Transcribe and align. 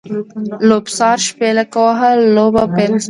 لوبڅار 0.69 1.17
شپېلک 1.27 1.69
ووهه؛ 1.79 2.09
لوبه 2.35 2.63
پیل 2.75 2.91
شوه. 2.93 2.99